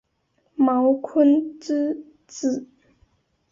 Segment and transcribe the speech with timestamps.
[0.57, 2.67] 茅坤之子。